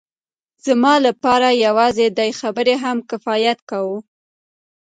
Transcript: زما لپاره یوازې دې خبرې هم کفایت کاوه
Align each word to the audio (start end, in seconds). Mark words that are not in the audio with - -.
زما 0.65 0.93
لپاره 1.07 1.47
یوازې 1.65 2.05
دې 2.19 2.29
خبرې 2.39 2.75
هم 2.83 2.97
کفایت 3.09 3.59
کاوه 3.69 3.99